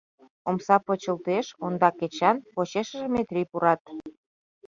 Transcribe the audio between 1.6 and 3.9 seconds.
ондак Эчан, почешыже Метрий пурат.